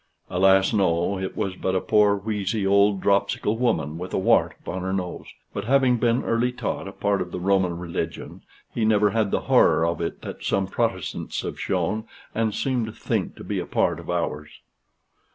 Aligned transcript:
Alas 0.31 0.73
no, 0.73 1.19
it 1.19 1.37
was 1.37 1.55
but 1.55 1.75
a 1.75 1.79
poor 1.79 2.15
wheezy 2.17 2.65
old 2.65 3.01
dropsical 3.01 3.55
woman, 3.55 3.99
with 3.99 4.15
a 4.15 4.17
wart 4.17 4.55
upon 4.61 4.81
her 4.81 4.91
nose. 4.91 5.27
But 5.53 5.65
having 5.65 5.97
been 5.97 6.23
early 6.23 6.51
taught 6.51 6.87
a 6.87 6.91
part 6.91 7.21
of 7.21 7.31
the 7.31 7.39
Roman 7.39 7.77
religion, 7.77 8.41
he 8.73 8.83
never 8.83 9.11
had 9.11 9.29
the 9.29 9.41
horror 9.41 9.85
of 9.85 10.01
it 10.01 10.23
that 10.23 10.43
some 10.43 10.65
Protestants 10.65 11.43
have 11.43 11.59
shown, 11.59 12.05
and 12.33 12.55
seem 12.55 12.83
to 12.87 12.91
think 12.91 13.35
to 13.35 13.43
be 13.43 13.59
a 13.59 13.67
part 13.67 13.99
of 13.99 14.09
ours. 14.09 14.49